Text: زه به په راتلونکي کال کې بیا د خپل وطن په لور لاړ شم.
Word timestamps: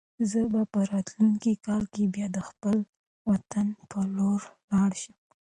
زه 0.31 0.39
به 0.51 0.61
په 0.73 0.79
راتلونکي 0.91 1.53
کال 1.65 1.83
کې 1.93 2.03
بیا 2.15 2.27
د 2.35 2.39
خپل 2.49 2.77
وطن 3.29 3.67
په 3.91 3.99
لور 4.15 4.41
لاړ 4.71 4.91
شم. 5.01 5.15